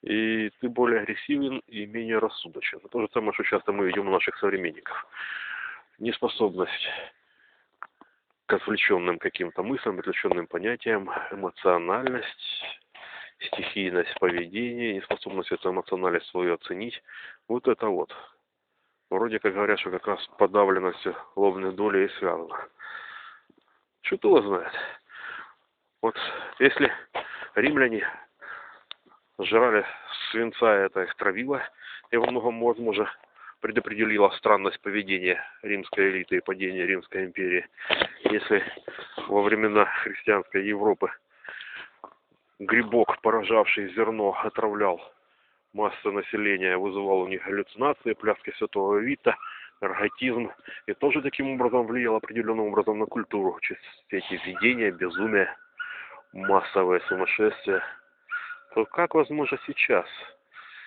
и 0.03 0.51
ты 0.61 0.69
более 0.69 1.01
агрессивен 1.01 1.63
и 1.67 1.85
менее 1.85 2.19
рассудочен. 2.19 2.81
То 2.91 3.01
же 3.01 3.09
самое, 3.13 3.33
что 3.33 3.43
часто 3.43 3.73
мы 3.73 3.87
видим 3.87 4.09
у 4.09 4.13
наших 4.13 4.37
современников. 4.39 5.07
Неспособность 5.99 6.89
к 8.47 8.53
отвлеченным 8.53 9.19
каким-то 9.19 9.63
мыслям, 9.63 9.99
отвлеченным 9.99 10.47
понятиям, 10.47 11.11
эмоциональность, 11.33 12.80
стихийность 13.41 14.15
поведения, 14.19 14.95
неспособность 14.95 15.53
эту 15.53 15.71
эмоциональность 15.71 16.27
свою 16.27 16.55
оценить. 16.55 17.03
Вот 17.49 17.69
это 17.69 17.87
вот 17.87 18.15
Вроде 19.11 19.41
как 19.41 19.55
говорят, 19.55 19.81
что 19.81 19.91
как 19.91 20.07
раз 20.07 20.25
подавленностью 20.39 21.17
лобной 21.35 21.73
доли 21.73 22.07
и 22.07 22.19
связано. 22.19 22.57
Что 24.03 24.29
его 24.29 24.43
знает. 24.43 24.73
Вот 26.01 26.17
если 26.61 26.93
римляне 27.57 28.07
жрали 29.41 29.85
свинца, 30.31 30.73
это 30.73 31.03
их 31.03 31.15
травило, 31.17 31.61
и 32.13 32.17
во 32.17 32.31
многом, 32.31 32.61
возможно, 32.61 33.13
предопределила 33.61 34.31
странность 34.39 34.81
поведения 34.81 35.43
римской 35.63 36.11
элиты 36.11 36.37
и 36.37 36.41
падения 36.41 36.87
Римской 36.87 37.25
империи. 37.25 37.67
Если 38.25 38.63
во 39.27 39.43
времена 39.43 39.87
христианской 39.87 40.65
Европы 40.65 41.11
грибок, 42.61 43.21
поражавший 43.23 43.93
зерно, 43.95 44.37
отравлял 44.45 45.01
масса 45.73 46.11
населения 46.11 46.77
вызывал 46.77 47.21
у 47.21 47.29
них 47.29 47.45
галлюцинации, 47.45 48.13
пляски 48.13 48.53
святого 48.59 48.99
Вита, 48.99 49.37
эрготизм, 49.81 50.51
и 50.87 50.93
тоже 50.95 51.23
таким 51.23 51.53
образом 51.53 51.87
влиял 51.87 52.17
определенным 52.17 52.67
образом 52.67 52.99
на 52.99 53.07
культуру, 53.07 53.59
через 53.61 53.83
эти 54.11 54.35
видения, 54.47 54.91
безумие, 54.91 55.57
массовое 56.33 57.01
сумасшествие, 57.09 57.83
то 58.75 58.85
как 58.85 59.15
возможно 59.15 59.59
сейчас? 59.67 60.07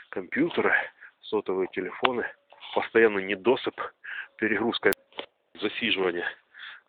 Компьютеры, 0.10 0.74
сотовые 1.22 1.68
телефоны, 1.70 2.26
постоянный 2.76 3.24
недосып, 3.24 3.76
перегрузка, 4.38 4.92
засиживание. 5.60 6.26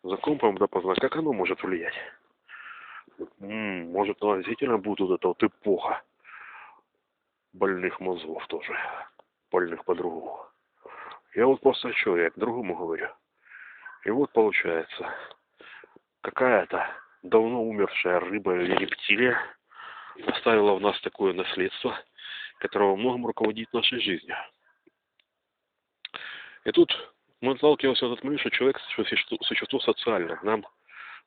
За 0.02 0.16
компом 0.16 0.58
допоздна, 0.58 0.94
как 0.96 1.16
оно 1.16 1.32
может 1.32 1.62
влиять? 1.62 1.94
Может, 3.38 4.22
оно 4.22 4.36
действительно 4.36 4.78
будет 4.78 5.00
вот 5.00 5.14
эта 5.14 5.28
вот 5.28 5.42
эпоха, 5.42 6.02
больных 7.52 8.00
мозгов 8.00 8.46
тоже, 8.48 8.76
больных 9.50 9.84
по-другому. 9.84 10.46
Я 11.34 11.46
вот 11.46 11.60
просто 11.60 11.92
что, 11.94 12.16
я 12.16 12.30
к 12.30 12.38
другому 12.38 12.76
говорю. 12.76 13.08
И 14.04 14.10
вот 14.10 14.32
получается, 14.32 15.14
какая-то 16.20 16.86
давно 17.22 17.62
умершая 17.64 18.20
рыба 18.20 18.54
или 18.56 18.74
рептилия 18.74 19.38
оставила 20.26 20.74
в 20.74 20.80
нас 20.80 21.00
такое 21.00 21.32
наследство, 21.32 21.96
которое 22.58 22.90
во 22.90 22.96
многом 22.96 23.26
руководит 23.26 23.72
нашей 23.72 24.00
жизнью. 24.00 24.36
И 26.64 26.72
тут 26.72 26.92
мы 27.40 27.56
сталкиваемся 27.56 28.06
с 28.06 28.12
этот 28.12 28.24
момент, 28.24 28.40
что 28.40 28.50
человек 28.50 28.80
существо 29.40 29.80
социальное. 29.80 30.38
Нам 30.42 30.66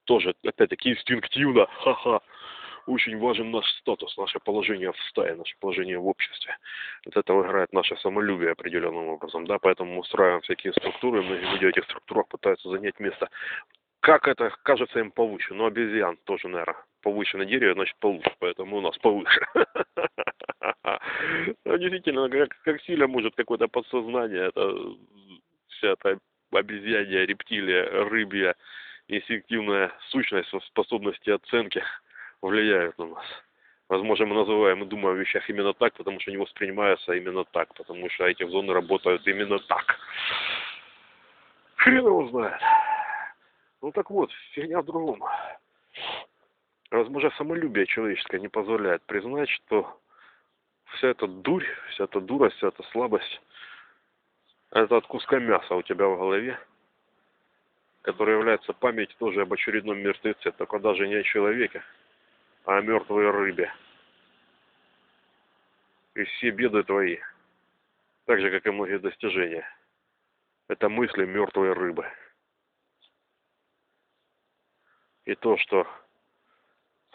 тоже, 0.07 0.33
опять-таки, 0.43 0.91
инстинктивно, 0.91 1.67
ха-ха, 1.83 2.21
очень 2.87 3.19
важен 3.19 3.51
наш 3.51 3.65
статус, 3.79 4.17
наше 4.17 4.39
положение 4.39 4.91
в 4.91 4.99
стае, 5.09 5.35
наше 5.35 5.55
положение 5.59 5.99
в 5.99 6.07
обществе. 6.07 6.57
От 7.05 7.17
этого 7.17 7.45
играет 7.45 7.73
наше 7.73 7.97
самолюбие 7.97 8.51
определенным 8.51 9.09
образом, 9.09 9.45
да, 9.45 9.59
поэтому 9.59 9.93
мы 9.93 9.99
устраиваем 9.99 10.41
всякие 10.41 10.73
структуры, 10.73 11.21
многие 11.21 11.51
люди 11.51 11.65
в 11.65 11.69
этих 11.69 11.83
структурах 11.83 12.27
пытаются 12.29 12.69
занять 12.69 12.99
место. 12.99 13.29
Как 13.99 14.27
это 14.27 14.51
кажется 14.63 14.99
им 14.99 15.11
повыше? 15.11 15.53
Ну, 15.53 15.65
обезьян 15.65 16.17
тоже, 16.23 16.47
наверное, 16.47 16.81
повыше 17.01 17.37
на 17.37 17.45
дереве, 17.45 17.73
значит, 17.73 17.97
повыше, 17.99 18.31
поэтому 18.39 18.77
у 18.77 18.81
нас 18.81 18.97
повыше. 18.97 19.45
Ну, 21.65 21.77
действительно, 21.77 22.29
как 22.63 22.81
сильно 22.83 23.07
может 23.07 23.35
какое-то 23.35 23.67
подсознание, 23.67 24.47
это 24.47 24.73
вся 25.67 25.89
эта 25.89 26.17
обезьянья, 26.51 27.25
рептилия, 27.25 28.05
рыбья, 28.05 28.55
инстинктивная 29.07 29.91
сущность 30.09 30.49
способности 30.65 31.29
оценки 31.29 31.83
влияют 32.41 32.97
на 32.97 33.07
нас. 33.07 33.25
Возможно, 33.89 34.25
мы 34.25 34.35
называем 34.35 34.83
и 34.83 34.87
думаем 34.87 35.15
о 35.15 35.19
вещах 35.19 35.49
именно 35.49 35.73
так, 35.73 35.93
потому 35.93 36.19
что 36.19 36.31
они 36.31 36.37
воспринимаются 36.37 37.13
именно 37.13 37.45
так, 37.45 37.73
потому 37.73 38.09
что 38.09 38.25
эти 38.25 38.45
зоны 38.45 38.73
работают 38.73 39.25
именно 39.27 39.59
так. 39.59 39.97
Хрен 41.77 42.05
его 42.05 42.27
знает. 42.27 42.61
Ну 43.81 43.91
так 43.91 44.09
вот, 44.09 44.29
фигня 44.51 44.81
в 44.81 44.85
другом. 44.85 45.23
Возможно, 46.91 47.31
самолюбие 47.37 47.85
человеческое 47.85 48.39
не 48.39 48.49
позволяет 48.49 49.03
признать, 49.05 49.49
что 49.49 49.99
вся 50.95 51.09
эта 51.09 51.27
дурь, 51.27 51.65
вся 51.91 52.05
эта 52.05 52.19
дурость, 52.19 52.57
вся 52.57 52.69
эта 52.69 52.83
слабость, 52.91 53.41
это 54.71 54.97
от 54.97 55.07
куска 55.07 55.39
мяса 55.39 55.75
у 55.75 55.81
тебя 55.81 56.07
в 56.07 56.17
голове, 56.17 56.59
который 58.07 58.35
является 58.35 58.71
память 58.71 59.13
тоже 59.17 59.41
об 59.41 59.51
очередном 59.51 59.99
мертвеце, 59.99 60.53
только 60.53 60.79
даже 60.79 61.09
не 61.09 61.15
о 61.15 61.23
человеке, 61.23 61.83
о 62.63 62.79
мертвой 62.79 63.29
рыбе. 63.29 63.69
И 66.15 66.23
все 66.23 66.51
беды 66.51 66.83
твои, 66.83 67.17
так 68.23 68.39
же, 68.39 68.49
как 68.49 68.65
и 68.65 68.71
многие 68.71 68.99
достижения, 68.99 69.67
это 70.69 70.87
мысли 70.87 71.25
мертвой 71.25 71.73
рыбы. 71.73 72.09
И 75.25 75.35
то, 75.35 75.57
что 75.57 75.85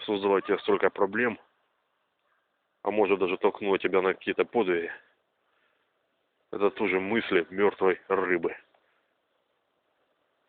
создало 0.00 0.42
тебе 0.42 0.58
столько 0.58 0.90
проблем, 0.90 1.40
а 2.82 2.90
может 2.90 3.18
даже 3.18 3.38
толкнуло 3.38 3.78
тебя 3.78 4.02
на 4.02 4.12
какие-то 4.12 4.44
подвиги, 4.44 4.92
это 6.50 6.68
тоже 6.70 7.00
мысли 7.00 7.46
мертвой 7.49 7.99
рыбы. 8.08 8.54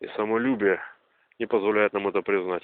И 0.04 0.08
самолюбие 0.18 0.82
не 1.40 1.46
позволяет 1.46 1.94
нам 1.94 2.10
это 2.10 2.22
признать 2.22 2.64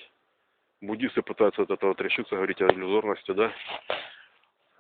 буддисты 0.82 1.22
пытаются 1.22 1.64
от 1.64 1.72
этого 1.72 1.92
отрешиться, 1.92 2.36
говорить 2.36 2.62
о 2.62 2.68
иллюзорности, 2.68 3.32
да, 3.32 3.54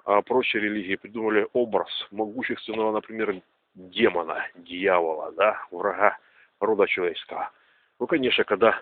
а 0.06 0.22
прочие 0.22 0.63
религии 0.63 0.96
придумали 0.96 1.48
образ 1.54 1.89
могущественного, 2.12 2.92
например, 2.92 3.42
демона, 3.75 4.48
дьявола, 4.56 5.32
да, 5.34 5.66
врага 5.72 6.18
рода 6.60 6.88
человеческого. 6.88 7.51
Ну, 8.00 8.08
конечно, 8.08 8.44
когда 8.44 8.82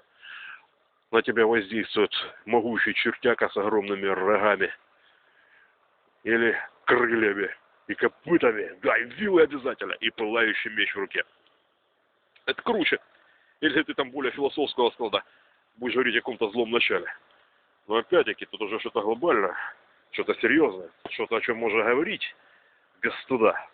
на 1.12 1.22
тебя 1.22 1.46
воздействует 1.46 2.12
могучий 2.46 2.94
чертяка 2.94 3.50
с 3.50 3.58
огромными 3.58 4.06
рогами 4.06 4.72
или 6.24 6.58
крыльями, 6.86 7.50
и 7.88 7.96
копытами, 7.96 8.78
да, 8.82 8.98
и 8.98 9.06
вилы 9.06 9.44
обязательно, 9.44 9.94
и 9.94 10.10
пылающий 10.10 10.72
меч 10.72 10.94
в 10.94 11.00
руке. 11.00 11.24
Это 12.46 12.62
круче. 12.62 13.00
Или 13.62 13.84
ты 13.84 13.94
там 13.94 14.12
более 14.12 14.32
философского 14.32 14.92
склада 14.92 15.24
будешь 15.78 15.96
говорить 15.96 16.16
о 16.16 16.20
каком-то 16.20 16.50
злом 16.52 16.72
начале. 16.72 17.08
Но 17.88 17.96
опять-таки, 17.96 18.46
тут 18.46 18.62
уже 18.62 18.80
что-то 18.80 19.02
глобальное, 19.02 19.56
что-то 20.12 20.36
серьезное, 20.36 20.90
что-то, 21.10 21.38
о 21.38 21.42
чем 21.42 21.58
можно 21.58 21.84
говорить 21.84 22.36
без 23.02 23.14
стыда. 23.22 23.68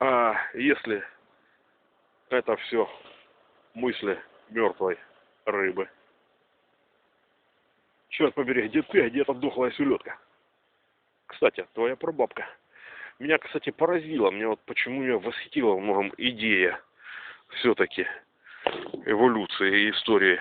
А 0.00 0.36
если 0.54 1.04
это 2.28 2.56
все 2.56 2.88
мысли 3.74 4.20
мертвой 4.50 4.98
рыбы? 5.44 5.88
Черт 8.10 8.34
побери, 8.34 8.68
где 8.68 8.82
ты, 8.82 9.04
а 9.04 9.10
где 9.10 9.22
эта 9.22 9.34
дохлая 9.34 9.70
селедка? 9.72 10.18
Кстати, 11.26 11.66
твоя 11.74 11.96
прабабка. 11.96 12.48
Меня, 13.18 13.38
кстати, 13.38 13.70
поразило, 13.70 14.30
мне 14.30 14.46
вот 14.46 14.60
почему 14.60 15.02
меня 15.02 15.18
восхитила 15.18 15.76
многом 15.76 16.12
идея 16.16 16.80
все-таки 17.56 18.06
эволюции 19.06 19.82
и 19.82 19.90
истории 19.90 20.40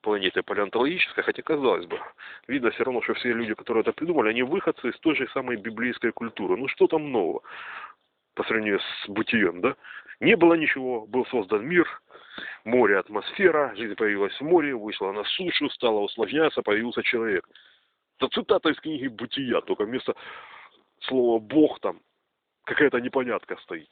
планеты 0.00 0.42
палеонтологической, 0.42 1.24
хотя 1.24 1.42
казалось 1.42 1.86
бы, 1.86 2.00
видно 2.46 2.70
все 2.70 2.84
равно, 2.84 3.02
что 3.02 3.14
все 3.14 3.32
люди, 3.32 3.54
которые 3.54 3.82
это 3.82 3.92
придумали, 3.92 4.30
они 4.30 4.42
выходцы 4.42 4.88
из 4.88 4.98
той 5.00 5.16
же 5.16 5.28
самой 5.28 5.56
библейской 5.56 6.12
культуры. 6.12 6.56
Ну 6.56 6.68
что 6.68 6.86
там 6.86 7.10
нового 7.10 7.42
по 8.34 8.44
сравнению 8.44 8.80
с 8.80 9.08
бытием, 9.08 9.60
да? 9.60 9.76
Не 10.20 10.36
было 10.36 10.54
ничего, 10.54 11.06
был 11.06 11.26
создан 11.26 11.66
мир, 11.66 11.86
море, 12.64 12.98
атмосфера, 12.98 13.74
жизнь 13.76 13.94
появилась 13.94 14.34
в 14.40 14.44
море, 14.44 14.74
вышла 14.74 15.12
на 15.12 15.24
сушу, 15.24 15.68
стала 15.70 16.00
усложняться, 16.00 16.62
появился 16.62 17.02
человек. 17.02 17.48
Это 18.18 18.28
цитата 18.28 18.68
из 18.70 18.80
книги 18.80 19.06
«Бытия», 19.06 19.60
только 19.60 19.84
вместо 19.84 20.14
слова 21.02 21.38
«бог» 21.38 21.78
там 21.80 22.00
какая-то 22.64 23.00
непонятка 23.00 23.56
стоит 23.62 23.88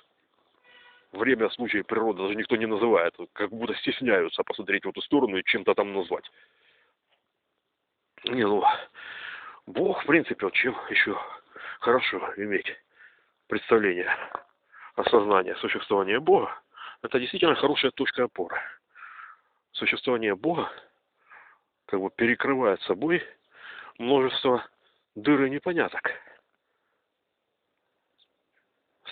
время, 1.16 1.50
случай, 1.50 1.82
природа 1.82 2.22
даже 2.22 2.34
никто 2.34 2.56
не 2.56 2.66
называет. 2.66 3.14
Как 3.32 3.50
будто 3.50 3.74
стесняются 3.76 4.42
посмотреть 4.42 4.84
в 4.84 4.90
эту 4.90 5.02
сторону 5.02 5.36
и 5.36 5.44
чем-то 5.44 5.74
там 5.74 5.92
назвать. 5.92 6.30
Не, 8.24 8.44
ну, 8.44 8.64
Бог, 9.66 10.02
в 10.02 10.06
принципе, 10.06 10.46
вот 10.46 10.54
чем 10.54 10.76
еще 10.90 11.18
хорошо 11.80 12.32
иметь 12.36 12.66
представление, 13.46 14.10
осознание 14.94 15.54
существования 15.56 16.20
Бога, 16.20 16.58
это 17.02 17.20
действительно 17.20 17.54
хорошая 17.54 17.90
точка 17.90 18.24
опоры. 18.24 18.58
Существование 19.72 20.34
Бога 20.34 20.70
как 21.86 22.00
бы 22.00 22.10
перекрывает 22.10 22.80
собой 22.82 23.22
множество 23.98 24.66
дыр 25.14 25.44
и 25.44 25.50
непоняток 25.50 26.10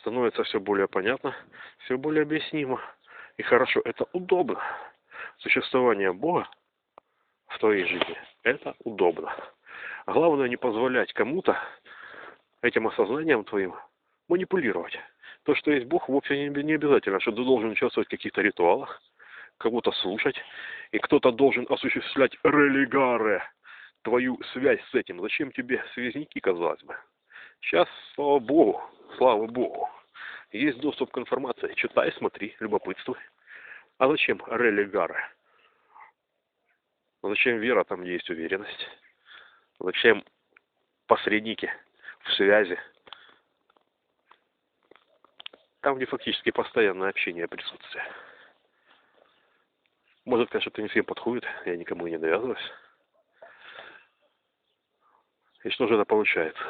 становится 0.04 0.44
все 0.44 0.61
более 0.61 0.87
понятно, 0.87 1.34
все 1.84 1.96
более 1.96 2.23
объяснимо. 2.23 2.78
И 3.38 3.42
хорошо, 3.42 3.80
это 3.87 4.04
удобно. 4.12 4.61
Существование 5.38 6.12
Бога 6.12 6.46
в 7.49 7.58
твоей 7.58 7.87
жизни– 7.87 8.16
это 8.42 8.75
удобно. 8.84 9.34
главное 10.06 10.49
не 10.49 10.56
позволять 10.56 11.12
кому-то 11.14 11.56
этим 12.61 12.87
осознанием 12.87 13.44
твоим 13.44 13.75
манипулировать. 14.28 14.99
То, 15.44 15.54
что 15.54 15.70
есть 15.73 15.87
Бог, 15.87 16.08
вовсе 16.08 16.49
не 16.49 16.75
обязательно, 16.75 17.18
что 17.20 17.32
ты 17.32 17.42
должен 17.42 17.70
участвовать 17.70 18.08
в 18.08 18.11
каких-то 18.11 18.42
ритуалах, 18.42 19.00
кого-то 19.56 19.90
слушать, 19.92 20.37
и 20.92 20.99
кто-то 20.99 21.32
должен 21.32 21.66
осуществлять 21.70 22.37
религаре, 22.44 23.42
твою 24.02 24.38
связь 24.52 24.80
с 24.90 24.94
этим. 24.94 25.23
Зачем 25.23 25.50
тебе 25.50 25.82
связники, 25.94 26.40
казалось 26.40 26.82
бы? 26.82 26.94
Сейчас, 27.64 27.88
слава 28.14 28.40
Богу, 28.40 28.83
слава 29.16 29.47
Богу, 29.47 29.88
есть 30.52 30.78
доступ 30.80 31.11
к 31.11 31.18
информации. 31.18 31.73
Читай, 31.75 32.12
смотри, 32.12 32.54
любопытствуй. 32.61 33.16
А 33.96 34.07
зачем 34.07 34.42
религары? 34.46 35.16
Зачем 37.22 37.59
вера 37.59 37.85
там, 37.85 38.03
есть 38.03 38.29
уверенность? 38.29 38.87
Зачем 39.79 40.22
посредники 41.07 41.72
в 42.24 42.33
связи? 42.35 42.79
Там, 45.81 45.96
где 45.96 46.05
фактически 46.05 46.50
постоянное 46.50 47.09
общение 47.09 47.48
присутствие. 47.48 48.05
Может, 50.27 50.50
конечно, 50.50 50.68
это 50.68 50.83
не 50.83 50.88
всем 50.88 51.05
подходит, 51.07 51.44
я 51.64 51.77
никому 51.77 52.07
не 52.09 52.18
навязываюсь. 52.18 52.72
И 55.62 55.70
что 55.70 55.87
же 55.87 55.94
это 55.94 56.05
получается? 56.05 56.62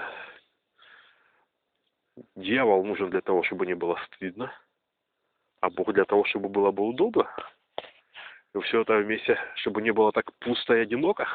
Дьявол 2.36 2.84
нужен 2.84 3.10
для 3.10 3.20
того, 3.20 3.42
чтобы 3.42 3.66
не 3.66 3.74
было 3.74 3.98
стыдно, 4.06 4.52
а 5.60 5.70
Бог 5.70 5.92
для 5.92 6.04
того, 6.04 6.24
чтобы 6.24 6.48
было 6.48 6.70
бы 6.70 6.86
удобно. 6.86 7.28
И 8.54 8.60
все 8.60 8.82
это 8.82 8.96
вместе, 8.98 9.38
чтобы 9.56 9.82
не 9.82 9.90
было 9.90 10.12
так 10.12 10.32
пусто 10.38 10.74
и 10.74 10.80
одиноко. 10.80 11.26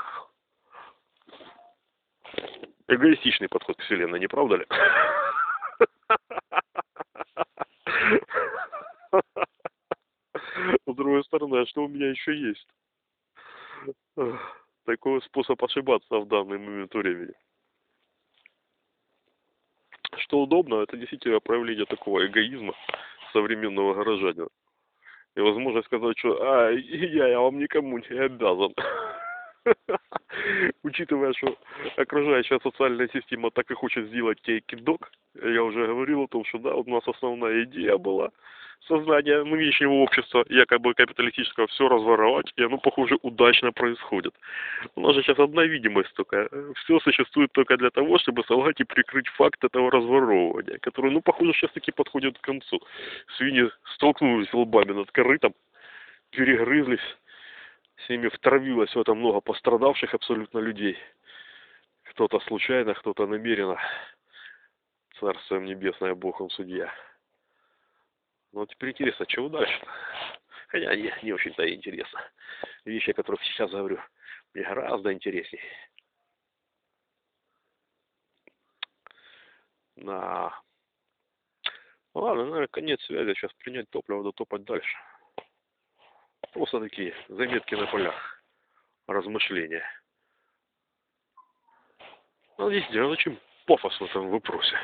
Эгоистичный 2.88 3.50
подход 3.50 3.78
к 3.78 3.82
Вселенной, 3.82 4.20
не 4.20 4.28
правда 4.28 4.56
ли? 4.56 4.68
С 10.86 10.96
другой 10.96 11.24
стороны, 11.26 11.58
а 11.58 11.66
что 11.66 11.84
у 11.84 11.88
меня 11.88 12.10
еще 12.10 12.36
есть? 12.36 12.68
Такой 14.86 15.22
способ 15.24 15.64
ошибаться 15.64 16.20
в 16.20 16.28
данный 16.28 16.58
момент 16.58 16.94
времени 16.94 17.34
что 20.30 20.44
удобно, 20.44 20.84
это 20.84 20.96
действительно 20.96 21.40
проявление 21.40 21.86
такого 21.86 22.26
эгоизма 22.26 22.74
современного 23.34 23.96
горожанина. 23.96 24.48
И 25.36 25.42
возможность 25.42 25.88
сказать, 25.88 26.18
что 26.20 26.38
а, 26.40 26.70
я, 26.70 27.28
я 27.28 27.40
вам 27.40 27.58
никому 27.58 27.98
не 27.98 28.20
обязан. 28.20 28.74
Учитывая, 30.84 31.34
что 31.34 31.58
окружающая 31.98 32.60
социальная 32.62 33.10
система 33.12 33.50
так 33.50 33.72
и 33.72 33.74
хочет 33.74 34.08
сделать 34.08 34.40
кейки-док, 34.42 35.12
я 35.42 35.64
уже 35.64 35.88
говорил 35.88 36.24
о 36.24 36.28
том, 36.28 36.46
что 36.46 36.60
да, 36.60 36.76
у 36.76 36.84
нас 36.88 37.08
основная 37.08 37.64
идея 37.64 37.98
была 37.98 38.30
сознание 38.88 39.44
нынешнего 39.44 39.94
общества, 39.94 40.46
якобы 40.50 40.94
капиталистического, 40.94 41.68
все 41.68 41.88
разворовать, 41.88 42.52
и 42.56 42.64
оно, 42.64 42.78
похоже, 42.78 43.18
удачно 43.22 43.72
происходит. 43.72 44.34
У 44.96 45.02
нас 45.02 45.16
же 45.16 45.24
сейчас 45.24 45.40
одна 45.40 45.64
видимость 45.64 46.14
только. 46.14 46.50
Все 46.76 47.00
существует 47.00 47.52
только 47.52 47.78
для 47.78 47.90
того, 47.90 48.18
чтобы 48.20 48.44
солгать 48.44 48.80
и 48.80 48.84
прикрыть 48.84 49.28
факт 49.30 49.64
этого 49.64 49.92
разворовывания, 49.92 50.80
который, 50.80 51.12
ну, 51.12 51.22
похоже, 51.22 51.54
сейчас 51.54 51.72
таки 51.72 51.92
подходит 51.92 52.38
к 52.38 52.42
концу. 52.42 52.82
Свиньи 53.38 53.70
столкнулись 53.96 54.54
лбами 54.54 54.92
над 54.94 55.12
корытом, 55.12 55.54
перегрызлись, 56.32 57.18
с 58.06 58.10
ними 58.10 58.30
втравилось 58.30 58.96
в 58.96 59.00
это 59.00 59.14
много 59.14 59.42
пострадавших 59.42 60.14
абсолютно 60.14 60.60
людей. 60.60 60.98
Кто-то 62.12 62.40
случайно, 62.40 62.94
кто-то 62.94 63.28
намеренно. 63.28 63.78
Царство 65.20 65.58
небесное, 65.58 66.16
Бог 66.16 66.42
он 66.42 66.50
судья. 66.50 66.92
Ну, 68.52 68.66
теперь 68.66 68.92
интересно, 68.92 69.26
чего 69.26 69.50
дальше? 69.50 69.80
Хотя 70.70 70.96
не, 70.96 71.14
не 71.24 71.34
очень-то 71.34 71.72
интересно. 71.72 72.22
Вещи, 72.86 73.12
о 73.12 73.14
которых 73.14 73.44
сейчас 73.44 73.72
говорю, 73.72 74.00
мне 74.54 74.64
гораздо 74.64 75.14
интереснее. 75.14 75.64
На. 79.96 80.54
Ну, 82.16 82.22
ладно, 82.22 82.46
наверное, 82.46 82.68
конец 82.68 83.02
связи. 83.04 83.34
Сейчас 83.34 83.54
принять 83.54 83.90
топливо, 83.90 84.24
да 84.24 84.32
топать 84.32 84.64
дальше. 84.64 84.98
Просто 86.54 86.80
такие 86.80 87.14
заметки 87.28 87.76
на 87.76 87.86
полях. 87.88 88.44
Размышления. 89.08 89.84
Ну, 92.58 92.70
действительно, 92.72 93.10
зачем 93.10 93.40
пафос 93.66 94.00
в 94.00 94.04
этом 94.04 94.30
вопросе? 94.30 94.78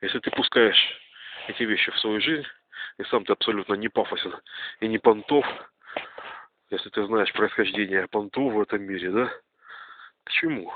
Если 0.00 0.18
ты 0.18 0.30
пускаешь 0.30 1.00
эти 1.48 1.62
вещи 1.62 1.90
в 1.90 1.98
свою 1.98 2.20
жизнь, 2.20 2.46
и 2.98 3.04
сам 3.04 3.24
ты 3.24 3.32
абсолютно 3.32 3.74
не 3.74 3.88
пафосен 3.88 4.34
и 4.80 4.88
не 4.88 4.98
понтов, 4.98 5.46
если 6.70 6.88
ты 6.90 7.04
знаешь 7.06 7.32
происхождение 7.32 8.06
понтов 8.08 8.52
в 8.52 8.60
этом 8.60 8.82
мире, 8.82 9.10
да? 9.10 9.32
К 10.24 10.30
чему? 10.30 10.72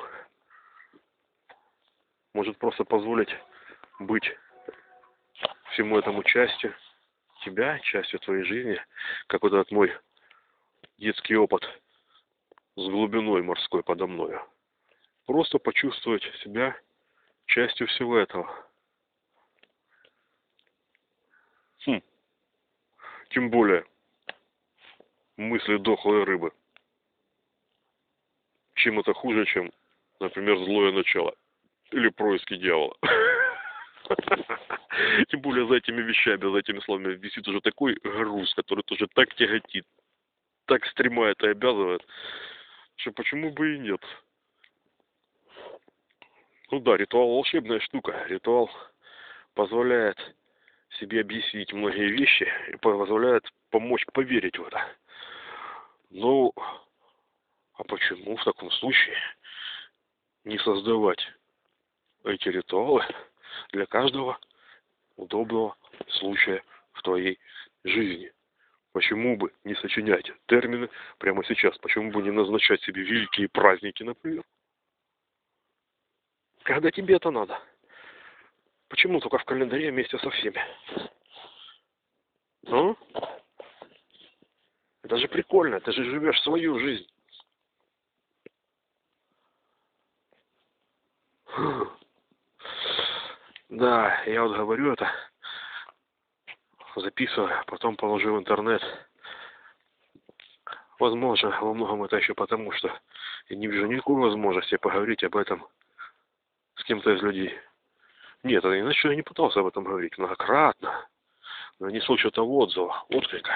Может 2.32 2.58
просто 2.58 2.84
позволить 2.84 3.34
быть 4.00 4.36
всему 5.72 5.98
этому 5.98 6.22
частью 6.22 6.74
тебя, 7.44 7.78
частью 7.80 8.18
твоей 8.20 8.44
жизни, 8.44 8.80
как 9.26 9.42
вот 9.42 9.52
этот 9.52 9.70
мой 9.70 9.92
детский 10.98 11.36
опыт 11.36 11.62
с 12.76 12.88
глубиной 12.88 13.42
морской 13.42 13.82
подо 13.82 14.06
мною. 14.06 14.40
Просто 15.26 15.58
почувствовать 15.58 16.22
себя 16.42 16.76
частью 17.46 17.86
всего 17.88 18.18
этого. 18.18 18.48
Тем 23.34 23.50
более 23.50 23.84
мысли 25.36 25.76
дохлой 25.78 26.22
рыбы. 26.22 26.52
Чем 28.74 29.00
это 29.00 29.12
хуже, 29.12 29.44
чем, 29.46 29.72
например, 30.20 30.56
злое 30.58 30.92
начало 30.92 31.34
или 31.90 32.10
происки 32.10 32.56
дьявола. 32.56 32.96
Тем 35.30 35.40
более 35.40 35.66
за 35.66 35.74
этими 35.74 36.00
вещами, 36.02 36.48
за 36.48 36.58
этими 36.58 36.78
словами 36.78 37.14
висит 37.14 37.48
уже 37.48 37.60
такой 37.60 37.94
груз, 38.04 38.54
который 38.54 38.84
тоже 38.84 39.08
так 39.08 39.34
тяготит, 39.34 39.84
так 40.66 40.86
стремает 40.86 41.42
и 41.42 41.48
обязывает, 41.48 42.06
что 42.94 43.10
почему 43.10 43.50
бы 43.50 43.74
и 43.74 43.78
нет. 43.80 44.00
Ну 46.70 46.78
да, 46.78 46.96
ритуал 46.96 47.30
волшебная 47.30 47.80
штука. 47.80 48.26
Ритуал 48.28 48.70
позволяет 49.54 50.18
себе 50.96 51.20
объяснить 51.20 51.72
многие 51.72 52.08
вещи 52.08 52.50
и 52.68 52.76
позволяет 52.76 53.44
помочь 53.70 54.04
поверить 54.12 54.58
в 54.58 54.64
это. 54.64 54.86
Ну, 56.10 56.52
а 57.74 57.84
почему 57.84 58.36
в 58.36 58.44
таком 58.44 58.70
случае 58.70 59.16
не 60.44 60.58
создавать 60.58 61.20
эти 62.24 62.48
ритуалы 62.48 63.04
для 63.72 63.86
каждого 63.86 64.38
удобного 65.16 65.76
случая 66.08 66.62
в 66.92 67.02
твоей 67.02 67.38
жизни? 67.82 68.32
Почему 68.92 69.36
бы 69.36 69.52
не 69.64 69.74
сочинять 69.74 70.30
термины 70.46 70.88
прямо 71.18 71.44
сейчас? 71.44 71.76
Почему 71.78 72.12
бы 72.12 72.22
не 72.22 72.30
назначать 72.30 72.80
себе 72.82 73.02
великие 73.02 73.48
праздники, 73.48 74.04
например? 74.04 74.44
Когда 76.62 76.92
тебе 76.92 77.16
это 77.16 77.30
надо? 77.30 77.60
Почему 78.94 79.18
только 79.18 79.38
в 79.38 79.44
календаре 79.44 79.90
вместе 79.90 80.16
со 80.20 80.30
всеми? 80.30 80.64
Ну? 82.62 82.96
Это 85.02 85.16
же 85.16 85.26
прикольно, 85.26 85.80
ты 85.80 85.90
же 85.90 86.04
живешь 86.04 86.40
свою 86.42 86.78
жизнь. 86.78 87.04
Да, 93.68 94.22
я 94.26 94.44
вот 94.44 94.56
говорю 94.56 94.92
это, 94.92 95.10
записываю, 96.94 97.58
а 97.58 97.64
потом 97.64 97.96
положу 97.96 98.36
в 98.36 98.38
интернет. 98.38 98.80
Возможно, 101.00 101.50
во 101.60 101.74
многом 101.74 102.04
это 102.04 102.18
еще 102.18 102.34
потому, 102.34 102.70
что 102.70 102.96
я 103.48 103.56
не 103.56 103.66
вижу 103.66 103.88
никакой 103.88 104.22
возможности 104.22 104.76
поговорить 104.76 105.24
об 105.24 105.36
этом 105.36 105.66
с 106.76 106.84
кем-то 106.84 107.10
из 107.10 107.22
людей. 107.22 107.58
Нет, 108.44 108.62
иначе 108.62 109.08
я 109.08 109.16
не 109.16 109.22
пытался 109.22 109.60
об 109.60 109.66
этом 109.66 109.84
говорить 109.84 110.18
многократно. 110.18 111.08
Но 111.80 111.88
не 111.88 112.00
слышу 112.00 112.30
того 112.30 112.58
отзыва, 112.58 113.04
отклика. 113.08 113.52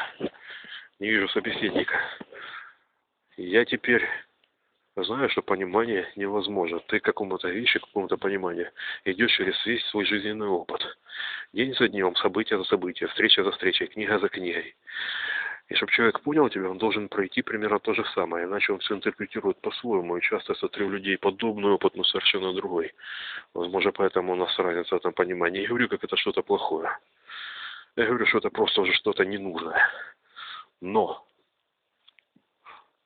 Не 0.99 1.11
вижу 1.11 1.29
собеседника. 1.29 2.01
я 3.37 3.65
теперь 3.67 4.09
знаю, 4.97 5.29
что 5.29 5.43
понимание 5.43 6.11
невозможно. 6.17 6.81
Ты 6.81 7.01
к 7.01 7.05
какому-то 7.05 7.49
вещи, 7.49 7.79
к 7.79 7.85
какому-то 7.85 8.17
пониманию 8.17 8.71
идешь 9.05 9.37
через 9.37 9.65
весь 9.67 9.85
свой 9.89 10.07
жизненный 10.07 10.49
опыт. 10.49 10.83
День 11.53 11.75
за 11.75 11.89
днем, 11.89 12.17
событие 12.17 12.59
за 12.59 12.65
событием, 12.65 13.11
встреча 13.11 13.45
за 13.45 13.53
встречей, 13.53 13.89
книга 13.89 14.19
за 14.19 14.29
книгой. 14.29 14.75
И 15.69 15.75
чтобы 15.75 15.93
человек 15.93 16.21
понял 16.21 16.49
тебя, 16.49 16.71
он 16.71 16.79
должен 16.79 17.09
пройти 17.09 17.43
примерно 17.43 17.79
то 17.79 17.93
же 17.93 18.03
самое, 18.15 18.47
иначе 18.47 18.73
он 18.73 18.79
все 18.79 18.95
интерпретирует 18.95 19.61
по-своему. 19.61 20.17
И 20.17 20.23
часто 20.23 20.55
смотрю 20.55 20.87
у 20.87 20.91
людей 20.91 21.19
подобный 21.19 21.71
опыт, 21.71 21.95
но 21.95 22.05
совершенно 22.05 22.55
другой. 22.55 22.95
Возможно, 23.53 23.93
поэтому 23.93 24.33
у 24.33 24.37
нас 24.37 24.59
разница 24.59 24.95
в 24.95 24.99
этом 24.99 25.13
понимании. 25.13 25.63
Я 25.63 25.69
говорю, 25.69 25.89
как 25.89 26.03
это 26.03 26.17
что-то 26.17 26.43
плохое. 26.43 26.91
Я 27.97 28.07
говорю, 28.07 28.25
что 28.27 28.39
это 28.39 28.49
просто 28.49 28.81
уже 28.81 28.95
что-то 28.95 29.27
ненужное. 29.27 29.91
Но 30.81 31.27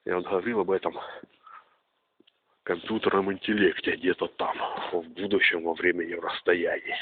я 0.05 0.17
вот 0.17 0.27
говорил 0.27 0.61
об 0.61 0.71
этом 0.71 0.97
компьютерном 2.63 3.33
интеллекте 3.33 3.97
где-то 3.97 4.29
там, 4.29 4.57
в 4.93 5.03
будущем, 5.09 5.65
во 5.65 5.75
времени, 5.75 6.15
в 6.15 6.21
расстоянии. 6.21 6.97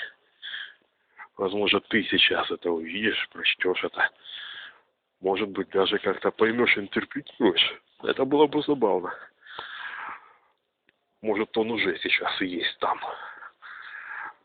Возможно, 1.36 1.80
ты 1.80 2.02
сейчас 2.04 2.50
это 2.50 2.70
увидишь, 2.70 3.28
прочтешь 3.30 3.84
это 3.84 4.10
может 5.20 5.48
быть, 5.50 5.68
даже 5.70 5.98
как-то 5.98 6.30
поймешь, 6.30 6.76
интерпретируешь. 6.78 7.80
Это 8.02 8.24
было 8.24 8.46
бы 8.46 8.62
забавно. 8.62 9.14
Может, 11.22 11.56
он 11.58 11.70
уже 11.70 11.98
сейчас 11.98 12.40
и 12.40 12.46
есть 12.46 12.78
там. 12.78 12.98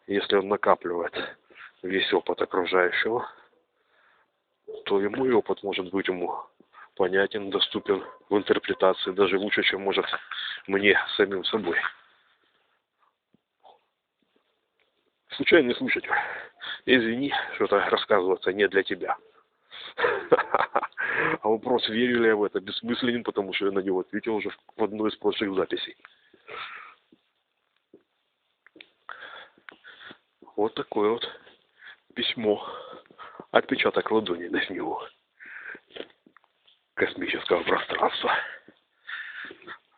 Если 0.07 0.35
он 0.35 0.49
накапливает 0.49 1.13
весь 1.81 2.11
опыт 2.13 2.41
окружающего, 2.41 3.29
то 4.85 4.99
ему 4.99 5.25
и 5.25 5.31
опыт 5.31 5.63
может 5.63 5.89
быть 5.91 6.07
ему 6.07 6.45
понятен, 6.95 7.49
доступен 7.49 8.03
в 8.29 8.37
интерпретации 8.37 9.11
даже 9.11 9.37
лучше, 9.37 9.63
чем 9.63 9.81
может 9.81 10.05
мне 10.67 10.99
самим 11.15 11.43
собой. 11.45 11.79
Случайный 15.29 15.75
случай. 15.75 16.01
Извини, 16.85 17.33
что-то 17.55 17.79
рассказываться 17.89 18.53
не 18.53 18.67
для 18.67 18.83
тебя. 18.83 19.17
А 21.41 21.47
вопрос, 21.47 21.87
верю 21.89 22.21
ли 22.21 22.27
я 22.27 22.35
в 22.35 22.43
это, 22.43 22.59
бессмысленен, 22.59 23.23
потому 23.23 23.53
что 23.53 23.67
я 23.67 23.71
на 23.71 23.79
него 23.79 23.99
ответил 23.99 24.35
уже 24.35 24.49
в 24.75 24.83
одной 24.83 25.09
из 25.09 25.15
прошлых 25.15 25.55
записей. 25.55 25.95
Вот 30.55 30.73
такое 30.73 31.11
вот 31.11 31.27
письмо. 32.15 32.65
Отпечаток 33.51 34.11
ладони 34.11 34.47
на 34.47 34.61
него. 34.69 35.07
Космического 36.93 37.63
пространства. 37.63 38.33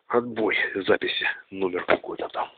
Отбой 0.07 0.57
записи. 0.75 1.27
Номер 1.51 1.86
какой-то 1.86 2.27
там. 2.29 2.51